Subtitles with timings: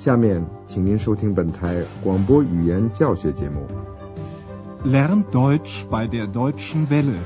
[0.00, 3.66] 下面，请您收听本台广播语言教学节目。
[4.82, 7.18] Lern Deutsch bei der Deutschen Welle，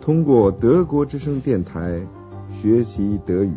[0.00, 2.00] 通过德国之声电台
[2.48, 3.54] 学习德语。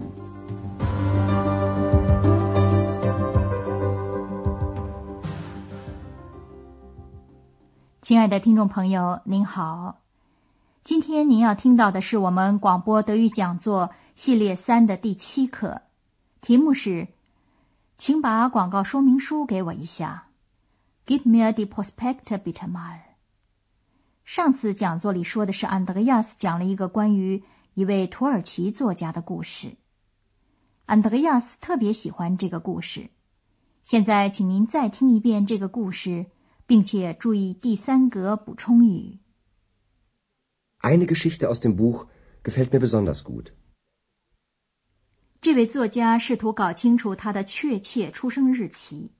[8.01, 10.01] 亲爱的听众朋友，您好，
[10.83, 15.83] 今天您要听到的是我们广播德语讲座系列三的第七课，
[16.41, 17.07] 题目是。
[17.97, 20.29] 请把广告说明书给我一下。
[21.05, 22.99] Give me the prospect bitte mal。
[24.23, 27.43] 上次讲座里说的是安德烈亚斯讲了一个关于
[27.73, 29.75] 一位土耳其作家的故事。
[30.85, 33.09] 安德烈亚斯特别喜欢这个故事。
[33.83, 36.27] 现在，请您再听一遍这个故事，
[36.65, 39.19] 并且注意第三格补充语。
[40.81, 42.07] Eine Geschichte aus dem Buch
[42.43, 43.47] gefällt mir besonders gut。
[45.43, 49.11] 这位作家试图搞清楚他的确切出生日期，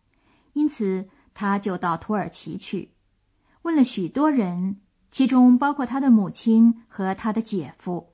[0.53, 2.93] 因此他就到土耳其去，
[3.63, 4.77] 问了许多人，
[5.11, 8.13] 其中包括他的母亲和他的姐夫。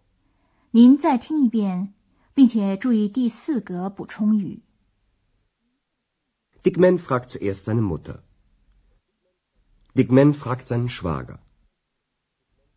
[0.71, 1.93] 您再听一遍，
[2.33, 4.63] 并且注意第四格补充语。
[6.63, 8.21] Dickman fragt zuerst seine Mutter.
[9.93, 11.37] Dickman fragt seinen Schwager.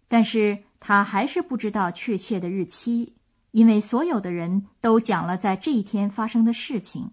[0.09, 3.15] 但是他还是不知道确切的日期。
[3.53, 7.11] 因为所有的人都讲了在这一天发生的事情，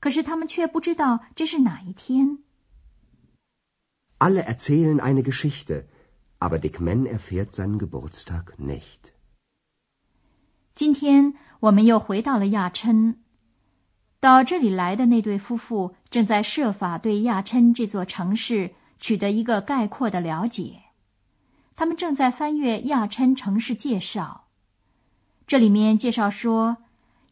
[0.00, 2.38] 可是他们却不知道这是哪一天。
[4.18, 5.84] Alle erzählen eine Geschichte,
[6.38, 9.12] aber Dick Man erfährt seinen Geburtstag nicht.
[10.74, 13.18] 今天我们又回到了亚琛，
[14.18, 20.82] 到这里来的那对夫妇正在设法对亚琛这座城市取得一个概括的了解。
[21.76, 24.43] 他们正在翻阅亚琛城市介绍。
[25.46, 26.78] 这里面介绍说，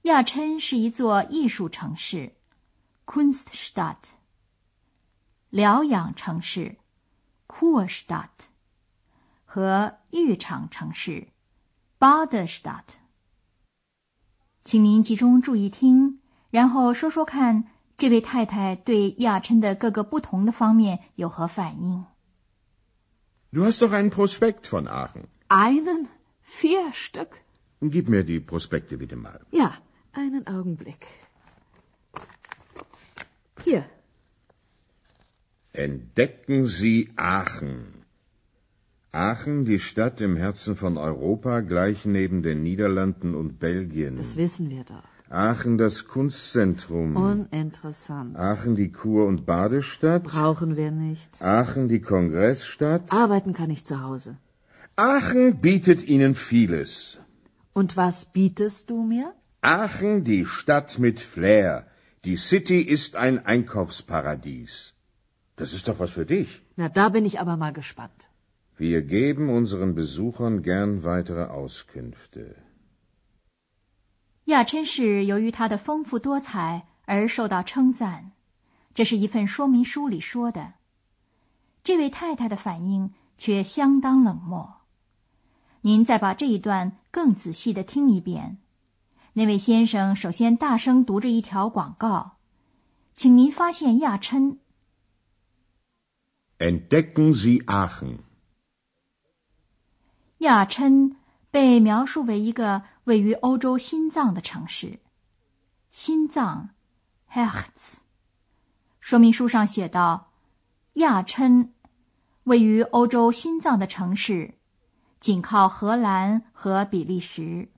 [0.02, 2.34] 亚琛是一座艺术城市
[3.06, 3.96] （Kunststadt），
[5.48, 6.76] 疗养城市
[7.48, 8.28] （Kurstadt）
[9.46, 11.28] 和浴场城市
[11.98, 12.98] （Badestadt）。
[14.62, 16.20] 请您集中注意听，
[16.50, 17.64] 然后说说看，
[17.96, 22.04] 这位太太对亚琛的各个不同的方面有何反应
[23.50, 25.24] ？Du hast doch einen Prospekt von Aachen.
[25.48, 26.08] Einen,
[26.46, 27.40] vier Stück.
[27.82, 29.40] Gib mir die Prospekte bitte mal.
[29.50, 29.74] Ja,
[30.12, 31.04] einen Augenblick.
[33.64, 33.84] Hier.
[35.72, 38.02] Entdecken Sie Aachen.
[39.10, 44.16] Aachen, die Stadt im Herzen von Europa, gleich neben den Niederlanden und Belgien.
[44.16, 45.02] Das wissen wir doch.
[45.28, 47.16] Aachen, das Kunstzentrum.
[47.16, 48.36] Uninteressant.
[48.36, 50.24] Aachen, die Kur- und Badestadt.
[50.24, 51.42] Brauchen wir nicht.
[51.42, 53.12] Aachen, die Kongressstadt.
[53.12, 54.36] Arbeiten kann ich zu Hause.
[54.96, 57.18] Aachen bietet Ihnen vieles.
[57.73, 59.33] Und was bietest du mir?
[59.61, 61.87] Aachen, die Stadt mit Flair.
[62.23, 64.93] Die City ist ein Einkaufsparadies.
[65.55, 66.61] Das ist doch was für dich.
[66.75, 68.27] Na, da bin ich aber mal gespannt.
[68.77, 72.55] Wir geben unseren Besuchern gern weitere Auskünfte.
[74.45, 78.31] 亚琛市由于它的丰富多彩而受到称赞，
[78.93, 80.73] 这是一份说明书里说的。
[81.83, 84.80] 这位太太的反应却相当冷漠。
[85.82, 88.58] 您再把这一段更仔细的听一遍。
[89.34, 92.38] 那位先生首先大声读着一条广告，
[93.14, 94.58] 请您发现亚琛。
[96.58, 98.18] Entdecken Sie Aachen。
[100.38, 101.16] 亚琛
[101.50, 105.00] 被描述为一个位于欧洲心脏的城市。
[105.90, 106.70] 心脏
[107.32, 107.98] ，Herz。
[109.00, 110.32] 说明书上写道：
[110.94, 111.72] 亚琛
[112.44, 114.54] 位于欧洲心脏的城市。
[115.22, 117.68] 紧靠荷兰和比利时。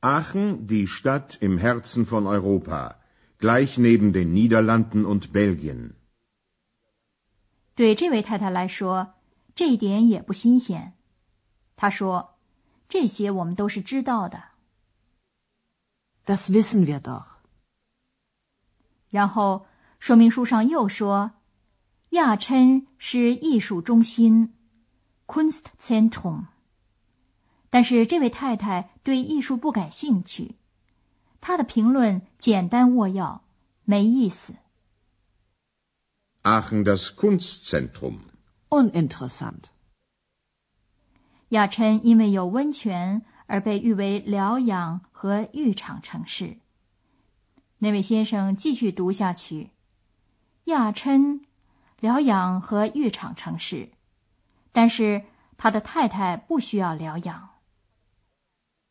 [0.00, 2.96] Aachen, die Stadt im Herzen von Europa,
[3.38, 5.92] gleich neben den Niederlanden und Belgien。
[7.76, 9.14] 对这位太太来说，
[9.54, 10.94] 这一点也不新鲜。
[11.76, 12.38] 她说
[12.90, 14.42] ：“这些我们都是知道的。”
[16.26, 17.24] Das wissen wir doch。
[19.10, 19.66] 然后
[20.00, 21.34] 说明书上又说
[22.10, 24.54] ：“亚琛是艺术中心。”
[25.26, 26.46] Kunstzentrum。
[27.70, 30.56] 但是这位太太对艺术不感兴趣，
[31.40, 33.42] 她的评论简单扼要，
[33.84, 34.54] 没意思。
[36.42, 38.18] Aachen das Kunstzentrum
[38.68, 39.64] uninteressant。
[41.48, 46.58] 亚琛因为有温泉而被誉为疗养和浴场城市。
[47.78, 49.70] 那位先生继续读下去：
[50.64, 51.44] 亚琛，
[52.00, 53.90] 疗养和浴场城市。
[54.74, 55.22] 但是
[55.56, 57.50] 他的太太不需要疗养。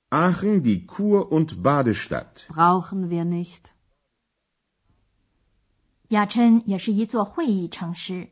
[0.10, 3.74] Aachen die Kur und Badestadt brauchen wir nicht。
[6.08, 8.30] 雅琛也是一座会议城市。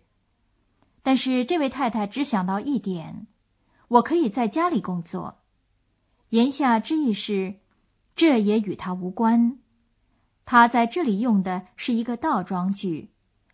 [1.03, 3.27] 但是这位太太只想到一点：
[3.89, 5.39] 我可以在家里工作。
[6.29, 7.59] 言下之意是，
[8.15, 9.59] 这也与他无关。
[10.45, 13.10] 他在这里用的是一个倒装句，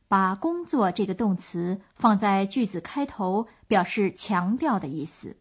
[0.08, 5.38] 把“工作”这个动词放在句子开头，表示强调的意思。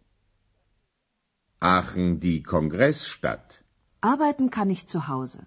[1.61, 3.61] Aachen die Kongressstadt.
[4.01, 5.45] Arbeiten kann ich zu Hause.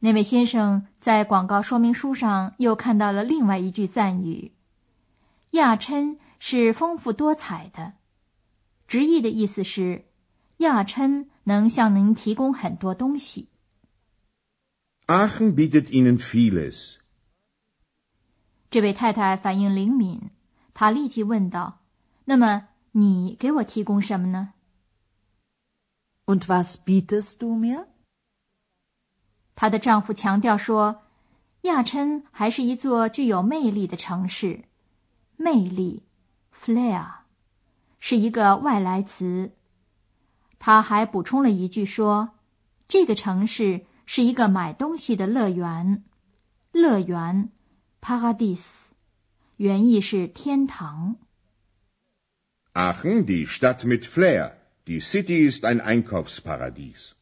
[0.00, 4.52] 那位先生在广告说明书上又看到了另外一句赞语
[5.52, 7.94] ：“亚琛是丰富多彩的。”
[8.86, 10.04] 直译的意思是，
[10.58, 13.48] 亚琛能向您提供很多东西。
[15.06, 16.98] Aachen bietet Ihnen vieles.
[18.76, 20.28] 这位太太反应灵敏，
[20.74, 21.78] 她立即问道
[22.26, 24.52] ：“那么你给我提供什么呢？”
[26.26, 27.86] Und was bietest du mir？
[29.54, 31.04] 她的丈夫强调说
[31.64, 34.64] ：“亚琛还是一座具有魅力的城市，
[35.38, 36.02] 魅力
[36.54, 37.20] （flair）
[37.98, 39.52] 是一个外来词。”
[40.60, 42.32] 他还补充了一句说
[42.86, 46.04] ：“这个城市是一个买东西的乐园，
[46.72, 47.50] 乐园
[48.06, 48.90] （Paradies）
[49.56, 51.16] 原意是天堂。”
[52.72, 54.52] Aachen, die Stadt mit Flair.
[54.84, 57.14] Die City ist ein Einkaufsparadies.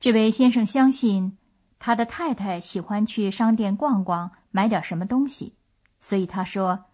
[0.00, 1.36] 这位先生相信
[1.78, 5.52] 他的太太喜欢去商店逛逛，买点什么东西，
[6.00, 6.86] 所以他说：“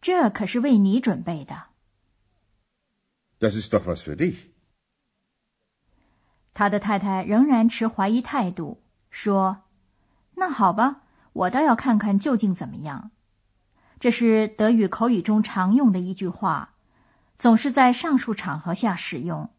[0.00, 1.64] 这可是为你准备的。”
[3.40, 4.50] Das ist doch was für dich.
[6.54, 8.80] 他的太太仍然持怀疑态度，
[9.10, 9.64] 说
[10.36, 11.02] ：“那好吧，
[11.40, 13.10] 我倒要看看究竟怎么样。”
[14.00, 16.74] 这是德语口语中常用的一句话，
[17.38, 19.50] 总是在上述场合下使用，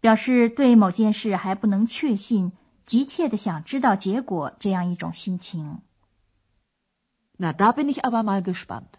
[0.00, 2.52] 表示对某件事还不能确信，
[2.84, 5.80] 急切的想知道结果这样一种心情。
[7.38, 8.94] Na, da bin ich aber mal gespannt。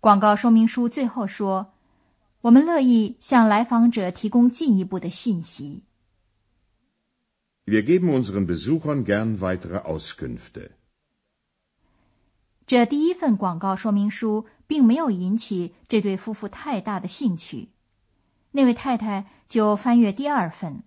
[0.00, 1.74] 广告说明书最后说
[2.42, 5.84] ：“我们乐意向来访者提供进一步的信息。”
[7.66, 10.70] Wir geben unseren Besuchern gern weitere Auskünfte.
[12.66, 17.70] 这第一份广告说明书并没有引起这对夫妇太大的兴趣，
[18.52, 20.84] 那位太太就翻阅第二份。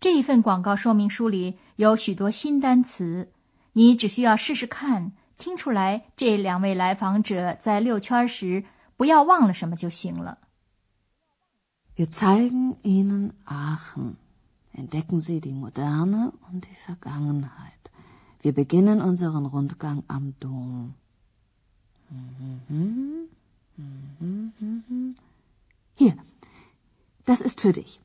[0.00, 3.30] 这一份广告说明书里有许多新单词，
[3.74, 8.64] 你只需要试试看，听出来这两位来访者在溜圈时
[8.96, 10.38] 不要忘了什么就行了。
[11.96, 14.14] Wir zeigen Ihnen Aachen.
[14.74, 17.82] Entdecken Sie die Moderne und die Vergangenheit.
[18.40, 20.94] Wir beginnen unseren Rundgang am Dom.
[25.94, 26.16] Hier,
[27.24, 28.00] das ist für dich.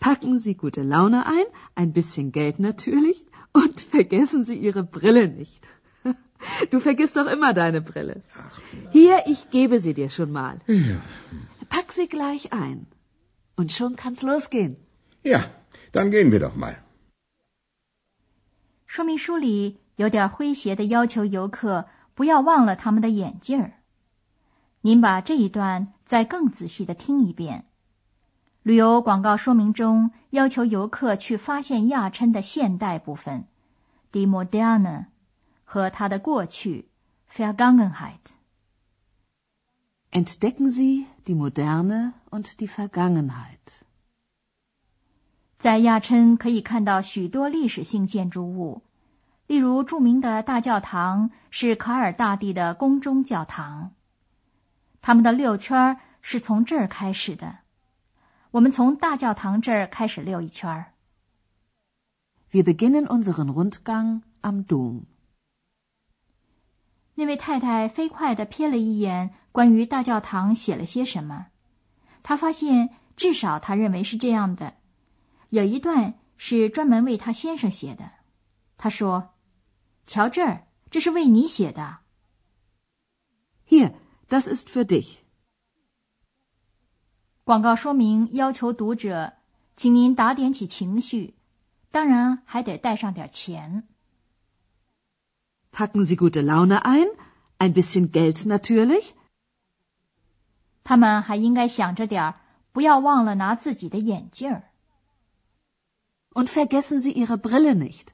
[0.00, 5.68] Packen Sie gute Laune ein, ein bisschen Geld natürlich, und vergessen Sie Ihre Brille nicht.
[6.70, 8.22] Du vergisst doch immer deine Brille.
[8.92, 10.60] Hier, ich gebe sie dir schon mal.
[10.66, 11.00] Ja.
[11.70, 12.86] Pack sie gleich ein.
[13.56, 14.76] Und schon kann's losgehen.
[15.24, 15.44] Ja,
[15.96, 16.76] dann gehen wir doch mal.
[18.86, 23.72] 说明书里有点诙谐的要求游客不要忘了他们的眼镜儿。
[24.82, 27.64] 您把这一段再更仔细的听一遍。
[28.62, 33.46] 旅游广告说明中要求游客去发现亚琛的现代部分
[34.12, 35.06] ，die Moderne，
[35.64, 36.88] 和它的过去
[37.30, 38.34] ，Vergangenheit。
[40.10, 43.85] Entdecken Sie die Moderne und die Vergangenheit.
[45.58, 48.82] 在亚琛可以看到许多历史性建筑物，
[49.46, 53.92] 例如著名的大教堂是卡尔大帝的宫中教堂。
[55.00, 57.58] 他们的溜圈儿是从这儿开始的。
[58.50, 60.92] 我们从大教堂这儿开始溜一圈儿。
[62.50, 65.02] Wir beginnen unseren Rundgang am Dom.
[67.14, 71.46] 那位太太飞快地瞥了一眼关于大教堂写了些什么，
[72.22, 74.74] 她发现至少她认为是这样的。
[75.50, 78.10] 有一段是专门为他先生写的。
[78.76, 79.30] 他说
[80.06, 81.98] ：“瞧这儿，这是为你写的。
[83.66, 83.94] Hier,
[84.28, 85.18] das ist für dich.
[87.44, 89.34] ”广告说明要求读者，
[89.76, 91.34] 请您打点起情绪，
[91.90, 93.88] 当然还得带上点钱。
[95.72, 97.06] Packen Sie gute Laune ein,
[97.58, 99.12] ein bisschen Geld natürlich.
[100.82, 102.40] 他们还应该想着点儿，
[102.72, 104.65] 不要忘了拿自己的眼镜儿。
[106.35, 108.09] Und vergessen Sie Ihre Brille nicht.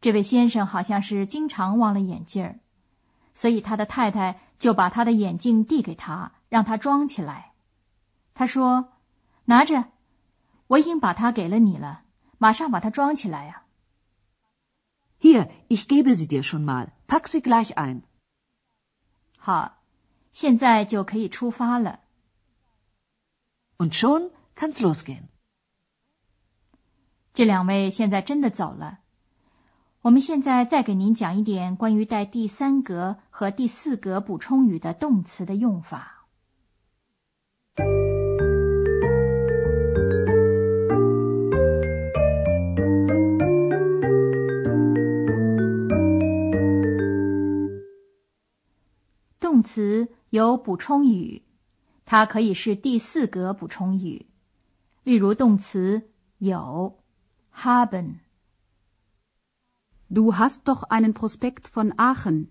[0.00, 2.60] 这位先生好像是经常忘了眼镜儿，
[3.34, 7.52] 所以他的太太就把他的眼镜递给他，让他装起来。
[8.32, 9.90] 他说：“拿着，
[10.68, 12.04] 我已经把它给了你了，
[12.38, 13.64] 马上把它装起来呀、
[15.20, 16.92] Hier, ich gebe sie dir schon mal.
[17.06, 18.04] Pack sie gleich ein.
[19.38, 19.82] 好，
[20.32, 22.00] 现在就可以出发了。
[23.76, 25.24] Und schon kann's losgehen.
[27.35, 28.99] 这两位现在真的走了。
[30.03, 36.27] 我们现在再给您讲一点关于带第三格和第四格补充语的动词的用法。
[49.41, 51.41] 动词有补充语，
[52.05, 54.25] 它可以是第四格补充语，
[55.03, 56.03] 例如动词
[56.37, 56.97] 有
[57.63, 58.19] haben。
[60.09, 62.47] Du hast doch einen Prospekt von Aachen.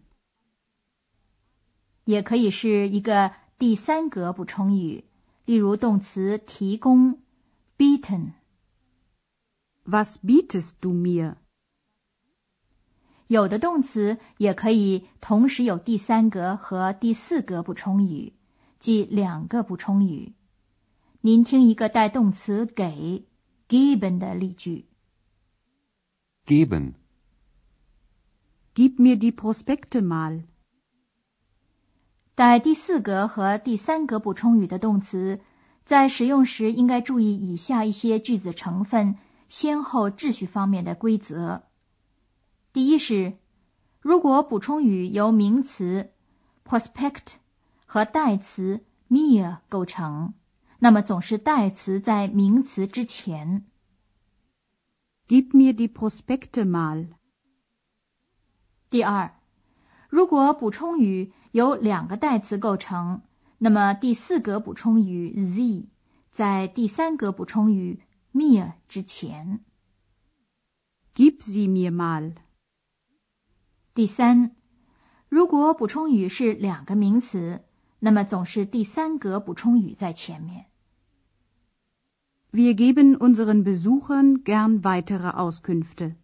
[2.04, 5.04] 也可以是一个第三格补充语，
[5.44, 7.22] 例如动词提供
[7.78, 8.32] bieten。
[9.84, 11.36] Was bietest du mir?
[13.28, 18.34] 有的动词也可以同时有第三格和第四格补充语，
[18.78, 20.34] 即两个补充语。
[21.22, 23.26] 您听一个带动词给
[23.66, 24.86] given 的例句。
[26.46, 26.96] Geben.
[28.74, 30.42] Gib mir die Prospekte mal.
[32.34, 35.40] 带第四格和第三格补充语的动词，
[35.86, 39.16] 在使用时应该注意以下一些句子成分、
[39.48, 41.62] 先后秩序方面的规则。
[42.74, 43.38] 第一是，
[44.00, 46.10] 如果补充语由名词
[46.62, 47.36] prospect
[47.86, 50.34] 和代词 mir 构成，
[50.80, 53.64] 那么总是代词在名词之前。
[55.26, 57.08] Gib mir die Prospekte mal.
[58.90, 59.32] 第二，
[60.10, 63.22] 如果补充语由两个代词构成，
[63.56, 65.88] 那么第四格补充语 z
[66.30, 68.02] 在第三格补充语
[68.34, 69.64] mir 之前。
[71.14, 72.34] Gib sie mir mal.
[73.94, 74.50] 第三，
[75.30, 77.64] 如果补充语是两个名词，
[78.00, 80.66] 那么总是第三格补充语在前面。
[82.56, 86.14] Wir geben unseren Besuchern gern weitere Auskünfte.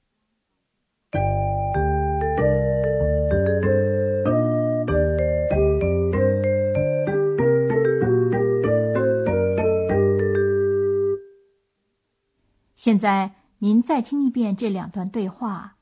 [12.76, 15.74] 现在您再听一遍这两段对话，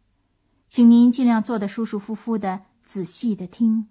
[0.71, 3.89] 请您尽量坐得舒舒服服的，仔细的听。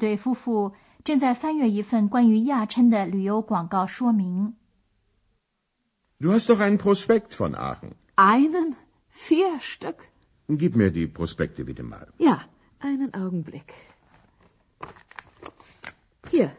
[0.00, 4.54] 对夫妇正在翻阅一份关于亚琛的旅游广告说明。
[6.18, 7.92] Du hast doch einen Prospekt von Aachen.
[8.16, 8.74] Einen?
[9.08, 10.08] Vier Stück?
[10.48, 12.06] Gib mir die Prospekte bitte mal.
[12.18, 12.44] Ja,
[12.78, 13.72] einen Augenblick.
[16.30, 16.50] Hier.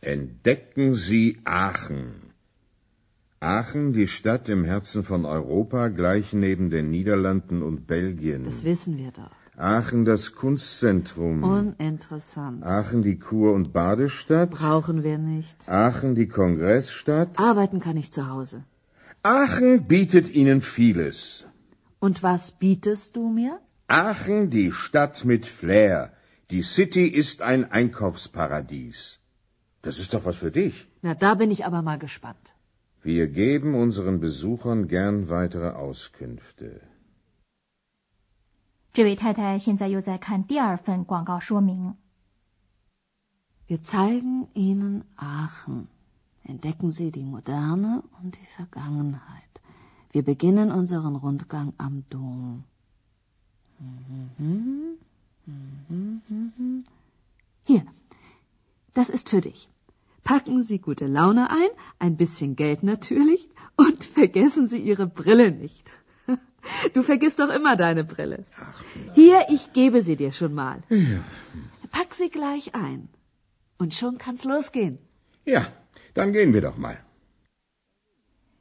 [0.00, 2.28] Entdecken Sie Aachen.
[3.40, 8.44] Aachen, die Stadt im Herzen von Europa, gleich neben den Niederlanden und Belgien.
[8.44, 9.30] Das wissen wir doch.
[9.57, 11.43] Aachen, das Kunstzentrum.
[11.43, 12.63] Uninteressant.
[12.63, 14.49] Aachen, die Kur- und Badestadt.
[14.49, 15.55] Brauchen wir nicht.
[15.69, 17.39] Aachen, die Kongressstadt.
[17.39, 18.63] Arbeiten kann ich zu Hause.
[19.21, 21.45] Aachen bietet Ihnen vieles.
[21.99, 23.59] Und was bietest du mir?
[23.87, 26.11] Aachen, die Stadt mit Flair.
[26.49, 29.19] Die City ist ein Einkaufsparadies.
[29.83, 30.87] Das ist doch was für dich.
[31.03, 32.55] Na, da bin ich aber mal gespannt.
[33.03, 36.81] Wir geben unseren Besuchern gern weitere Auskünfte.
[38.92, 41.96] 这位太太现在又在看第二份广告说明。
[43.68, 45.88] Wir zeigen Ihnen Aachen.
[46.44, 49.60] Entdecken Sie die Moderne und die Vergangenheit.
[50.10, 52.64] Wir beginnen unseren Rundgang am Dom.
[53.78, 54.96] Mhm,
[55.46, 56.84] mhm, mhm.
[57.64, 57.84] Hier,
[58.94, 59.68] das ist für dich.
[60.24, 65.90] Packen Sie gute Laune ein, ein bisschen Geld natürlich, und vergessen Sie Ihre Brille nicht.
[66.94, 68.44] Du vergisst doch immer deine Brille.
[69.14, 70.82] Hier, ich gebe sie dir schon mal.
[70.88, 71.20] Ja.
[71.90, 73.08] Pack sie gleich ein.
[73.78, 74.98] Und schon kann's losgehen.
[75.44, 75.66] Ja,
[76.14, 76.98] dann gehen wir doch mal.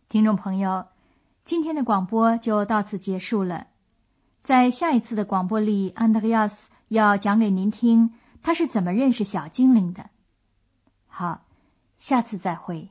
[0.10, 0.88] 听众朋友，
[1.44, 3.68] 今天的广播就到此结束了。
[4.44, 10.10] 在下一次的广播里，安德烈亚斯要讲给您听他是怎么认识小精灵的。
[11.08, 11.46] 好，
[11.98, 12.91] 下次再会。